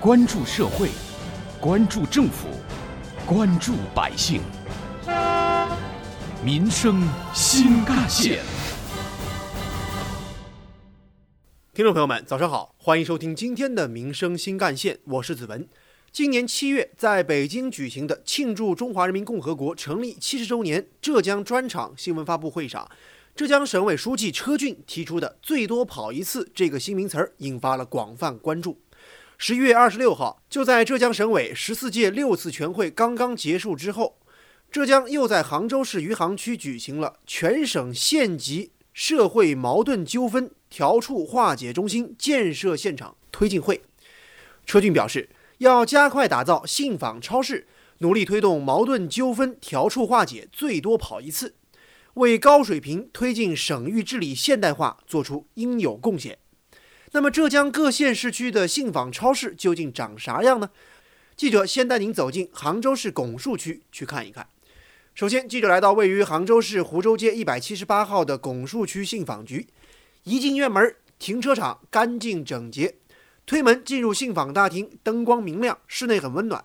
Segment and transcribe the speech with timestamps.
[0.00, 0.90] 关注社会，
[1.60, 2.46] 关注政府，
[3.26, 4.40] 关注百姓，
[6.40, 7.02] 民生
[7.34, 8.38] 新干线。
[11.74, 15.68] 听众朋友们，早上好，欢迎收听今天的《民生新干线》，我是子文。
[16.12, 22.88] 今年七月，在北京举行的庆祝中华人民共和国成立七十周年浙江专场新闻发布会上，
[23.34, 28.78] 浙江省委书记车俊提出的“最多跑一次”这个新名词儿引发了广泛关注。
[29.40, 34.18] 十一月二十六号，就在浙江省委十四届六次全会刚刚结束之后，
[34.68, 43.80] 浙江又在杭州市余杭区举行了全省县级社会矛盾纠纷调处化解中心建设现场推进会。
[44.66, 45.30] 车俊表示。
[45.58, 47.66] 要加快打造信访超市，
[47.98, 51.56] 努力推动矛盾纠纷调处化解最多跑一次，
[52.14, 56.38] 为高水平推进省域治理现代化做出应有贡献。
[57.12, 60.68] 那么，浙江各县市区的信访超市究竟长啥样呢？
[61.36, 64.46] 记者先带您走进杭州市拱墅区去看一看。
[65.14, 69.66] 首先，记者来到位于杭州市湖州街一百七十八号的拱墅区信访局，
[70.24, 72.96] 一进院门，停车场干净整洁。
[73.46, 76.62] 推门进入信访大厅，灯光明亮，室内很温暖。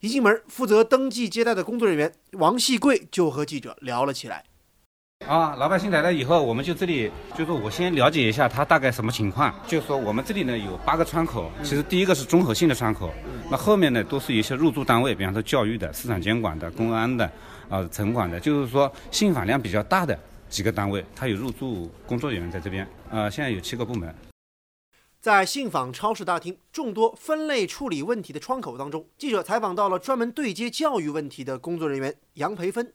[0.00, 4.44] 一进门，负责登记接待的工作人员王细贵就和记者聊了起来。
[5.26, 9.54] 啊，老百姓来了以后，我们就这里，就说我先了解一下他大概什么情况。
[9.66, 13.10] 就是说我们这里呢有八个窗口，其实第一个是综合性的窗口，
[13.50, 17.30] 那后面呢都是一些入驻单位，比方说教育的、市场监管的、公安的、
[17.68, 22.86] 啊城管的，就是说信访量比较大的几个单位，他有入驻工作人员在这边。
[23.10, 24.14] 啊，现在有七个部门。
[25.20, 32.92] 在信访超市大厅众多分类处理问题的窗口当中，记者采访到了专门对接教育问题的工作人员杨培芬。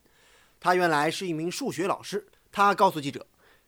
[0.60, 3.26] 他原来是一名数学老师，他告诉记者，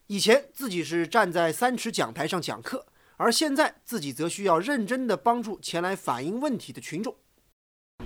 [0.07, 2.85] 以前自己是站在三尺讲台上讲课，
[3.17, 7.15] 而现在自己则需要认真地帮助前来反映问题的群众。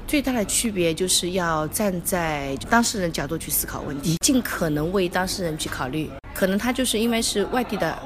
[0.08, 6.10] 最大的区别就是要站在当事人角度去思考问题，尽可能为当事人去考虑。
[6.34, 7.98] 可能他就是因为是外地的。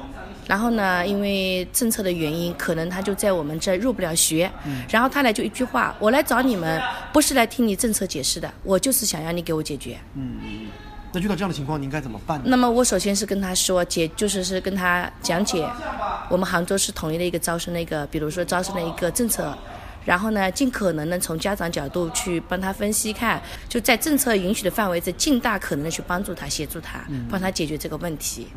[0.48, 4.50] 然后呢，因为政策的原因，可能他就在我们这入不了学。
[4.64, 4.82] 嗯。
[4.88, 6.82] 然后他来就一句话：“我来找你们，
[7.12, 10.66] 不是来听你政策解释的，我就是想要你给我解决。”嗯嗯。
[11.12, 12.40] 那遇到这样的情况，您该怎么办？
[12.44, 15.66] 那么我首先是跟他说解，就是是跟他讲解，
[16.30, 19.56] 我们杭州市统一的一个招生的一个，比如说招生的一个政策，
[20.04, 28.48] 然后呢，尽可能的从家长角度去帮他分析看，就在政策允许的范围内，尽大可能的去帮助他、协助他，帮他解决这个问题。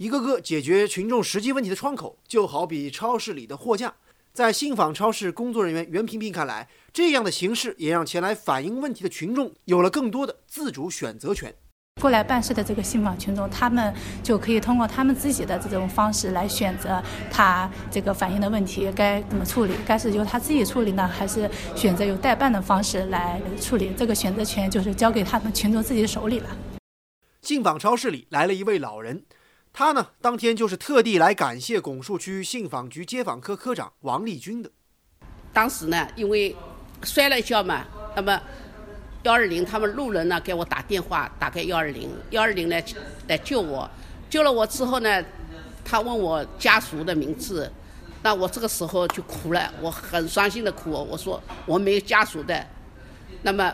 [0.00, 3.92] 一个个解决群众实际问题的窗口，就好比超市里的货架。
[4.32, 11.54] 在信访超市工作人员袁萍萍看来，这样的形式也让前来反映问题的群众有了更多的自主选择权。
[12.00, 21.46] 过来办事的这个信访群众，他们就可以通过他们自己的这种方式来选择他这个反映的问题该怎么处理，该是由他自己处理呢，还是
[21.76, 23.92] 选择有代办的方式来处理？
[23.98, 26.48] 这个选择权就是交给他们群众自己手里了。
[27.42, 29.22] 信访超市里来了一位老人。
[29.72, 34.70] 他呢，当天就是特地来感谢拱墅区信访局街访科科长王立军的。
[35.52, 36.54] 当时呢，因为
[37.02, 38.38] 摔了一跤嘛，那么
[39.22, 42.76] 幺二零他们路人呢给我打电话，打给幺二零，幺二零呢
[43.28, 43.88] 来救我，
[44.28, 45.24] 救了我之后呢，
[45.84, 47.70] 他问我家属的名字，
[48.22, 52.66] 那我这个时候就哭了，我很伤心的哭，我说我没有家属的。
[53.42, 53.72] 那么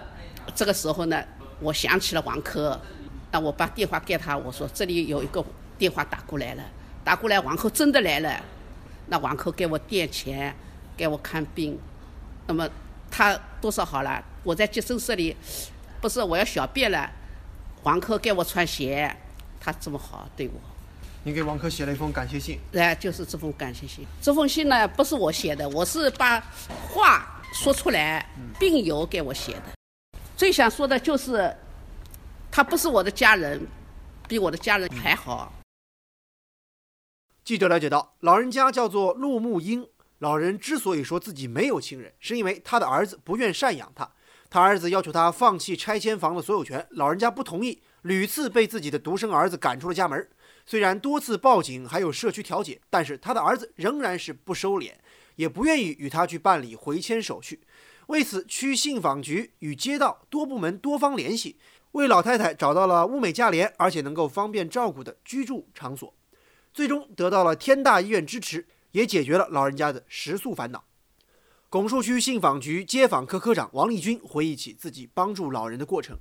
[0.55, 1.21] 这个时候呢，
[1.59, 2.79] 我想起了王珂，
[3.33, 5.45] 那我把电话给他，我说这里有一个。
[5.78, 6.62] 电话打过来了，
[7.04, 8.42] 打过来，王珂真的来了。
[9.06, 10.54] 那王珂给我垫钱，
[10.97, 11.78] 给我看病。
[12.47, 12.69] 那么
[13.10, 14.22] 他多少好了？
[14.42, 15.37] 我在急诊室里，
[16.00, 17.10] 不是我要小便了，
[17.82, 19.14] 王珂给我穿鞋，
[19.60, 20.54] 他这么好对我。
[21.22, 22.58] 你给王珂写了一封感谢信。
[22.75, 24.06] 哎，就是这封感谢信。
[24.22, 26.41] 这封信呢，不是我写的，我是把
[26.88, 28.25] 话说出来，
[28.58, 29.62] 病友给我写的。
[30.37, 31.53] 最想说的就是，
[32.50, 33.60] 他不是我的家人，
[34.28, 35.52] 比我的家人还好。
[37.46, 39.87] 记者了解到，老人家叫做陆木英。
[40.19, 44.10] 老人之所以说自己没有亲人，是因为他的儿子不愿赡养他。
[44.50, 50.28] 他儿子要求他放弃拆迁房的所有权，老人家不同意，屡次被自己的独生儿子赶出了家门。
[50.66, 54.94] 虽然多次报警，还有社区调解，但是他的儿子仍然是不收敛，
[55.37, 57.60] 也不愿意与他去办理回迁手续。
[58.08, 61.56] 为此，区信访局与街道多部门多方联系，
[61.93, 66.12] 为老太太找到了物美价廉而且能够方便照顾的居住场所。
[66.76, 70.84] 最终得到了天大医院支持，也解决了老人家的食宿烦恼。
[71.70, 76.14] 拱墅区信访局街访科科长王立军回忆起自己帮助老人的过程。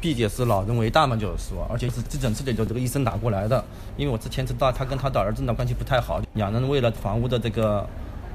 [0.00, 3.64] 毕竟是老人为大嘛，就是说，而且是急诊室里的这个医生打过来的。
[3.96, 7.88] 因为我之前知道他跟他的儿子的关系不太好，两人为了房屋的这个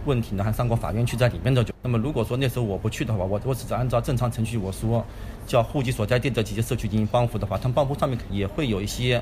[0.06, 1.66] 问题呢，还上过法院去在里面的。
[1.81, 5.06] 那么如果说那时候我不去的话，我我只是按照正常程序我说
[5.46, 9.22] 叫户籍所在地的几些社区进行帮扶的话，他们帮扶上面也会有一些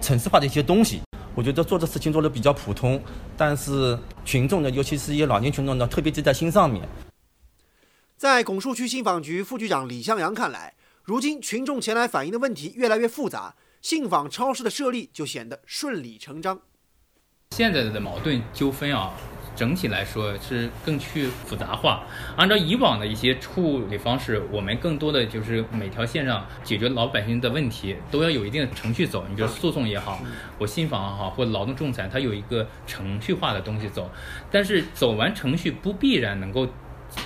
[0.00, 1.00] 城市化的一些东西。
[1.34, 3.02] 我觉得做的事情做的比较普通，
[3.36, 6.86] 但是群众呢，尤其是一些老年群众呢，特别记在心上面。
[8.16, 16.60] 在拱墅区信访局副局长李向阳看来，如今群众前来反映的问题越来越复杂，信访超市的设立就显得顺理成章。
[17.50, 19.12] 现在的矛盾纠纷啊，
[19.54, 22.04] 整体来说是更去复杂化。
[22.36, 29.24] 按照以往的一些处理方式，我们更多的就是每条线上解决老百姓的问题都要有一定的程序走。
[29.28, 30.20] 你比如诉讼也好，
[30.58, 34.10] 我信访也好，或劳动仲裁，它有一个程序化的东西走。
[34.50, 36.68] 但是走完程序不必然能够。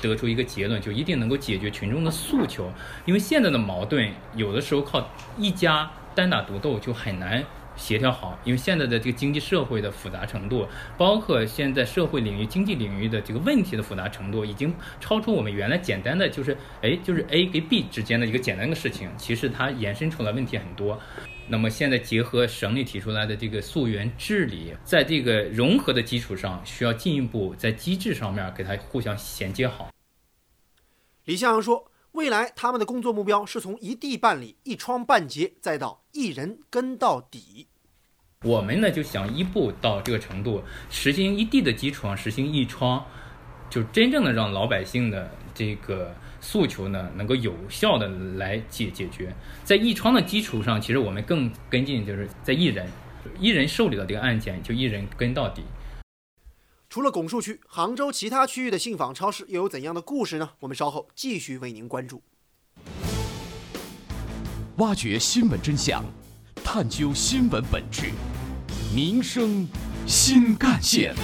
[0.03, 2.71] 得出一个结论，就一定能够解决群众的诉求，
[3.07, 5.09] 因为现在的矛盾有的时候靠
[5.39, 7.43] 一家单打独斗就很难
[7.79, 21.01] 协调好，因为现在的这个经济社会的复杂程度，包括现在社会领域、经济领域的这个问题的复杂程度，已经超出我们原来简单的就是哎就是 A 跟 B 之间的一个简单的事情，其实它延伸出来问题很多。
[21.51, 29.89] 那么现在结合省里提出来的这个溯源治理，在这个融合的基础上，需要进一步在机制上面给它互相衔接好。
[31.25, 37.67] 李向阳说，未来他们的工作目标是从一地办理、一窗办结，再到一人跟到底。
[38.45, 43.05] 我们呢就想一步到这个程度，实行一地的基础上实行一窗，
[43.69, 46.15] 就真正的让老百姓的这个。
[46.41, 48.07] 诉求呢，能够有效的
[48.37, 49.35] 来解解决，
[49.65, 52.87] 在一窗的基础上，其实我们更跟进，就是在一人，
[53.41, 55.65] 一人受理了这个案件，就一人跟到底。
[56.91, 60.53] 除了拱墅区，杭州其他区域的信访超市又有怎样的故事呢？
[60.61, 62.23] 我们稍后继续为您关注。
[64.79, 66.03] 挖掘新闻真相，
[66.65, 68.11] 探究新闻本质，
[68.95, 69.69] 民生
[70.07, 71.15] 新干线。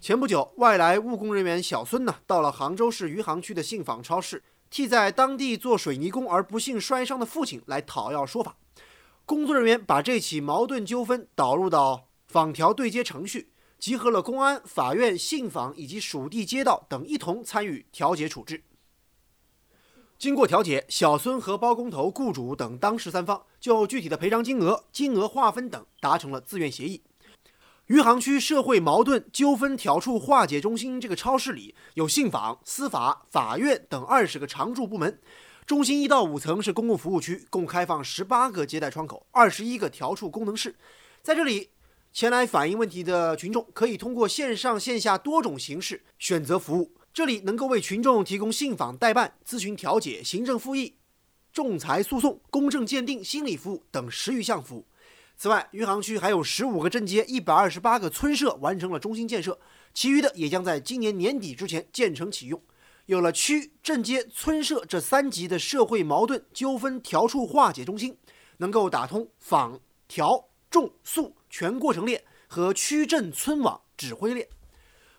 [0.00, 8.56] 前不久，外来务工人员小孙呢，到了杭州市余杭区的信访超市，替在当地做水泥工而不幸摔伤的父亲来讨要说法。
[9.28, 18.64] 工作人员把这起矛盾纠纷导入到访调对接程序，集合了公安、法院、信访以及属地街道等一同参与调解处置。
[20.18, 27.02] 经过调解，小孙和包工头、雇主等当事三方就具体的赔偿金额、金额划分等达成了自愿协议。
[27.88, 35.20] 余杭区社会矛盾纠纷调处化解中心这个超市里有信访、司法、法院等二十个常驻部门。
[35.68, 40.74] 中心一到五层是公共服务区，共开放十八个接待窗口、二十一个调处功能室。
[41.22, 41.68] 在这里，
[42.10, 46.94] 前来反映问题的群众可以通过线上线下多种形式选择服务。
[47.12, 50.94] 这里能够为群众提供信访代办、咨询调解、行政复议、
[51.52, 54.86] 仲裁诉讼、公证鉴定、心理服务等十余项服务。
[55.36, 59.60] 此外，余杭区还有十五个镇街、一百二十八个村社完成了中心建设，
[59.92, 62.58] 其余的也将在今年年底之前建成启用。
[63.08, 68.18] 有了区、镇街、村社这三级的社会矛盾纠纷调处化解中心，
[68.58, 74.46] 能够打通访、调、仲、诉全过程链和区镇村网指挥链。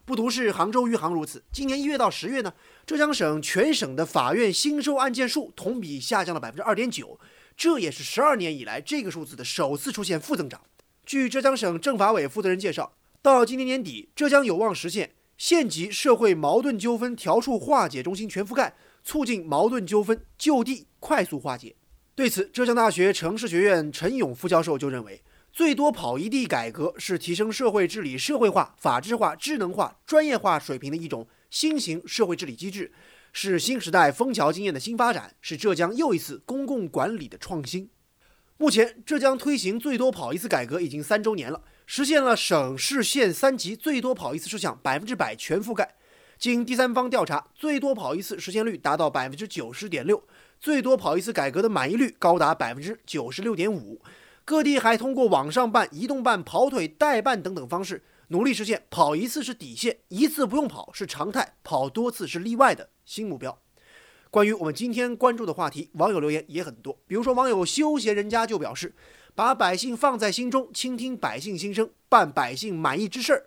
[0.05, 2.53] 不独是杭州余杭如此，今年一月到十月呢，
[2.85, 7.19] 浙江省全省的法院新收案件数同比下降了百分之二点九。
[7.57, 10.61] 这也是十二年以来这个数字的首次出现负增长。
[11.07, 12.93] 据浙江省政法委负责人介绍，
[13.23, 21.77] 到今年年底，浙江有望实现县级社会矛盾纠纷调处化解中心全覆盖，促进矛盾纠纷就地快速化解。
[22.13, 32.91] 对此，浙江大学城市学院陈勇副教授就认为，最多跑一地改革是提升社会治理社会化、法治化、智能化、专业化水平的一种新型社会治理机制。
[33.31, 37.89] 是新时代枫桥经验的新发展，是浙江又一次公共管理的创新。
[38.57, 45.95] 目前，浙江推行最多跑一次改革已经三周年了，实现了省市县三级最多跑一次事项百分之百全覆盖。
[46.37, 50.23] 经第三方调查，最多跑一次实现率达到百分之九十点六，
[50.59, 53.99] 最多跑一次改革的满意率高达百分之九十六点五。
[54.45, 58.03] 各地还通过网上办、移动办、跑腿代办等等方式。
[58.27, 63.59] 努力实现跑一次是底线，一次不用跑是常态，跑多次是例外的新目标。
[64.29, 66.95] 关于我们今天关注的话题，网友留言也很多。
[67.07, 68.93] 比如说，网友休闲人家就表示，
[69.39, 73.45] 把百姓放在心中，倾听百姓心声，办百姓满意之事儿，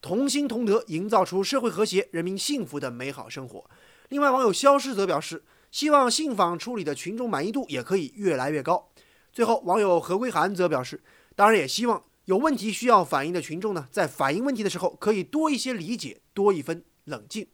[0.00, 3.68] 同心同德，营造出社会和谐、人民幸福的美好生活。
[4.08, 8.88] 另外，网友消失则表示，希望信访处理的群众满意度也可以越来越高。
[9.30, 11.02] 最后，网友何归涵则表示，
[11.34, 12.02] 当然也希望。
[12.24, 17.46] 有问题需要反映的群众呢，在反映问题的时候，可以多一些理解，多一分冷静。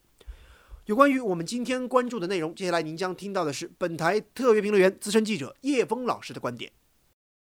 [0.84, 6.70] 有关于我们今天关注的内容，接下来您将听到的是本台特约评论员、资深记者叶峰老师的观点。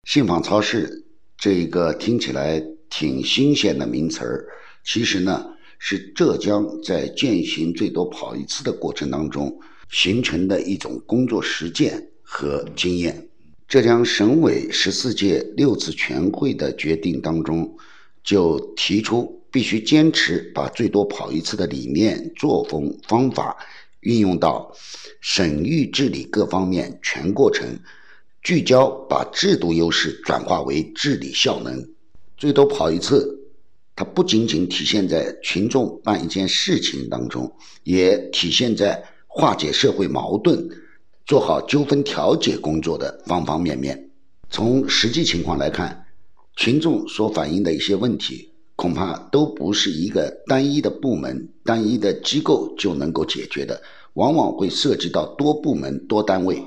[0.05, 1.05] 信访超市
[1.39, 4.45] 这一个听起来挺新鲜的名词儿，
[4.85, 13.29] 其实呢是浙江在践行最多跑一次的过程当中形成的一种工作实践和经验。
[13.69, 17.77] 浙江省委十四届六次全会的决定当中，
[18.25, 23.57] 就提出必须坚持把最多跑一次的理念、作风、方法
[24.01, 24.75] 运用到
[25.21, 27.79] 省域治理各方面全过程，
[28.43, 31.89] 聚焦把制度优势转化为治理效能。
[32.37, 33.39] 最多跑一次，
[33.95, 40.69] 它不仅仅体现在群众办一件事情当中，也体现在化解社会矛盾。
[41.25, 44.11] 做好纠纷调解工作的方方面面。
[44.51, 46.05] 从实际情况来看，
[46.57, 53.81] 群众所反映的一些问题，恐怕都不是一个单一的部门、单一的机构就能够解决的，
[54.15, 56.61] 往往会涉及到多部门、多单位。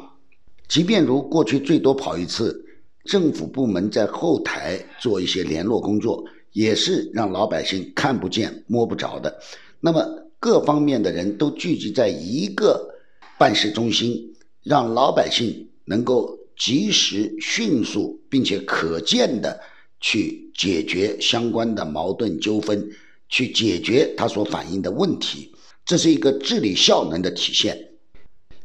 [0.67, 2.65] 即便如过去最多跑一次，
[3.05, 9.39] 政府部门在后台做一些联络工作，也是让老百姓看不见、摸不着的。
[9.79, 10.03] 那么
[10.39, 12.95] 各方面的人都聚集在一个
[13.37, 14.31] 办事中心。
[14.65, 19.59] 让老百姓能够及时、迅速并且可见的
[20.01, 22.89] 去解决相关的矛盾纠纷，
[23.29, 25.51] 去解决他所反映的问题，
[25.85, 27.77] 这是一个治理效能的体现。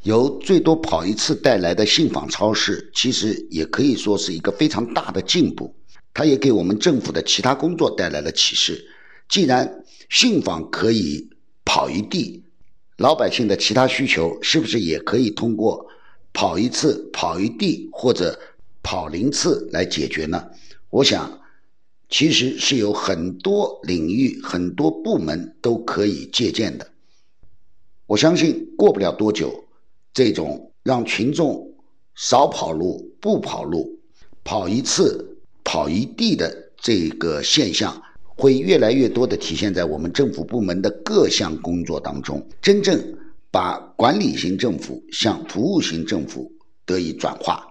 [0.03, 5.75] 由最多跑一次带来的信访超市，其实也可以说是一个非常大的进步。
[6.15, 8.85] 它也给我们政府的其他工作带来了启示。
[9.29, 11.29] 既然信访可以
[11.65, 12.43] 跑一地，
[12.97, 15.87] 老百姓的其他需求是不是也可以通过？
[16.33, 18.39] 跑一次、跑一地或者
[18.83, 20.49] 跑零次来解决呢？
[20.89, 21.41] 我想，
[22.09, 26.89] 其实是有很多领域、很多部门都可以借鉴的。
[28.07, 29.65] 我相信过不了多久，
[30.13, 31.75] 这种让群众
[32.15, 33.99] 少跑路、不跑路、
[34.45, 38.03] 跑一次、跑一地的这个现象，
[38.37, 43.17] 会越来越多的体现在我们政府部门的各项工作当中，真正。
[43.53, 46.53] 把管理型政府向服务型政府
[46.87, 47.67] 得以转化。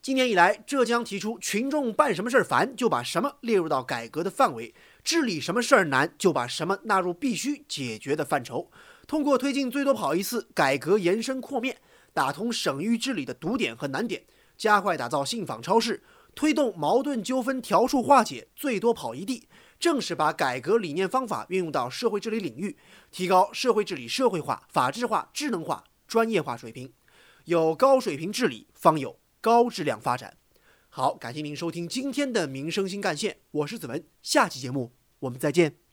[0.00, 4.72] 今年以来，浙江提出群众办什么事儿烦，就把什么列入到改革的范围；
[5.04, 8.70] 治理什么事儿难，就把什么纳入必须解决的范畴。
[9.08, 11.78] 通过推进最多跑一次改革延伸扩面，
[12.12, 14.22] 打通省域治理的堵点和难点，
[14.56, 19.48] 加快打造信访超市，推动矛盾纠纷调处化解，最多跑一地。
[19.80, 22.76] 正是把改革理念方法运用到社会治理领域，
[23.10, 26.92] 提高社会治理社会化、法治化、智能化、专业化水平。
[27.44, 30.36] 有高水平治理，方有高质量发展。
[30.90, 35.87] 好，感谢您收听今天的民生新干线，我是子文，下期节目我们再见。